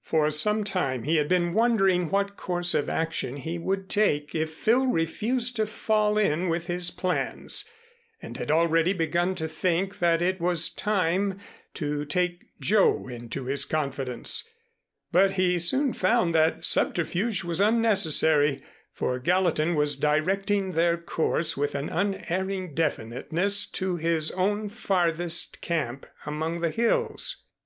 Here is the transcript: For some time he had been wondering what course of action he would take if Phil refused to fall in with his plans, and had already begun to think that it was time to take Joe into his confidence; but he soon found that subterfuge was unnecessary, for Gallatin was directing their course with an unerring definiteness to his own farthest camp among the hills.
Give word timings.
For 0.00 0.30
some 0.30 0.64
time 0.64 1.02
he 1.02 1.16
had 1.16 1.28
been 1.28 1.52
wondering 1.52 2.08
what 2.08 2.38
course 2.38 2.72
of 2.72 2.88
action 2.88 3.36
he 3.36 3.58
would 3.58 3.90
take 3.90 4.34
if 4.34 4.50
Phil 4.50 4.86
refused 4.86 5.56
to 5.56 5.66
fall 5.66 6.16
in 6.16 6.48
with 6.48 6.68
his 6.68 6.90
plans, 6.90 7.68
and 8.22 8.38
had 8.38 8.50
already 8.50 8.94
begun 8.94 9.34
to 9.34 9.46
think 9.46 9.98
that 9.98 10.22
it 10.22 10.40
was 10.40 10.70
time 10.70 11.38
to 11.74 12.06
take 12.06 12.46
Joe 12.62 13.08
into 13.08 13.44
his 13.44 13.66
confidence; 13.66 14.48
but 15.12 15.32
he 15.32 15.58
soon 15.58 15.92
found 15.92 16.34
that 16.34 16.64
subterfuge 16.64 17.44
was 17.44 17.60
unnecessary, 17.60 18.62
for 18.90 19.18
Gallatin 19.18 19.74
was 19.74 19.96
directing 19.96 20.70
their 20.72 20.96
course 20.96 21.58
with 21.58 21.74
an 21.74 21.90
unerring 21.90 22.72
definiteness 22.72 23.68
to 23.72 23.96
his 23.96 24.30
own 24.30 24.70
farthest 24.70 25.60
camp 25.60 26.06
among 26.24 26.60
the 26.62 26.70
hills. 26.70 27.42